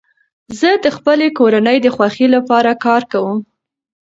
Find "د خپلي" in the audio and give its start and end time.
0.83-1.27